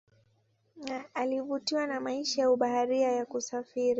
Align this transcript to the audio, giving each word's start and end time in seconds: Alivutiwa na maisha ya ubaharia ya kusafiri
Alivutiwa 1.13 1.87
na 1.87 1.99
maisha 1.99 2.41
ya 2.41 2.51
ubaharia 2.51 3.11
ya 3.11 3.25
kusafiri 3.25 3.89